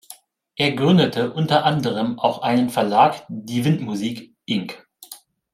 [0.55, 4.89] Er gründete unter anderem auch einen Verlag, die Wind Music, Inc.